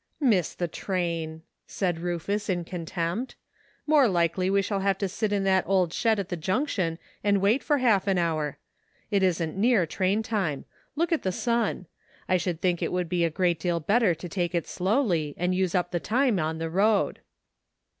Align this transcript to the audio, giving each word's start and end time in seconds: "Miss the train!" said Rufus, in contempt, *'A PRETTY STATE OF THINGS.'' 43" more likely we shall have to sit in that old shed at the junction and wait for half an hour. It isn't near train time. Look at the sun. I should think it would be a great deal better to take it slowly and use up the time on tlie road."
"Miss 0.19 0.55
the 0.55 0.67
train!" 0.67 1.43
said 1.67 1.99
Rufus, 1.99 2.49
in 2.49 2.63
contempt, 2.65 3.33
*'A 3.33 3.35
PRETTY 3.35 3.43
STATE 3.45 3.45
OF 3.45 3.77
THINGS.'' 3.77 3.91
43" 3.91 3.91
more 4.09 4.11
likely 4.11 4.49
we 4.49 4.61
shall 4.63 4.79
have 4.79 4.97
to 4.97 5.07
sit 5.07 5.31
in 5.31 5.43
that 5.43 5.63
old 5.67 5.93
shed 5.93 6.17
at 6.17 6.29
the 6.29 6.35
junction 6.35 6.97
and 7.23 7.37
wait 7.39 7.61
for 7.61 7.77
half 7.77 8.07
an 8.07 8.17
hour. 8.17 8.57
It 9.11 9.21
isn't 9.21 9.55
near 9.55 9.85
train 9.85 10.23
time. 10.23 10.65
Look 10.95 11.11
at 11.11 11.21
the 11.21 11.31
sun. 11.31 11.85
I 12.27 12.37
should 12.37 12.61
think 12.61 12.81
it 12.81 12.91
would 12.91 13.09
be 13.09 13.23
a 13.23 13.29
great 13.29 13.59
deal 13.59 13.79
better 13.79 14.15
to 14.15 14.27
take 14.27 14.55
it 14.55 14.65
slowly 14.67 15.35
and 15.37 15.53
use 15.53 15.75
up 15.75 15.91
the 15.91 15.99
time 15.99 16.39
on 16.39 16.57
tlie 16.57 16.73
road." 16.73 17.19